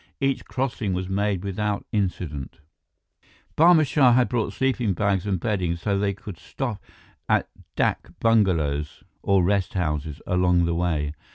[0.19, 2.57] Each crossing was made without incident.
[3.55, 6.83] Barma Shah had brought sleeping bags and bedding so that they could stop
[7.29, 11.13] at dak bungalows, or rest houses, along the way.